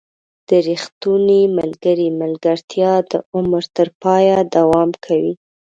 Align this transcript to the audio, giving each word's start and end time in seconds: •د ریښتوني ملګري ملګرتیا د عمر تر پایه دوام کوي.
•د 0.47 0.51
ریښتوني 0.67 1.41
ملګري 1.59 2.07
ملګرتیا 2.21 2.93
د 3.11 3.13
عمر 3.35 3.63
تر 3.77 3.87
پایه 4.01 4.37
دوام 4.55 4.89
کوي. 5.05 5.33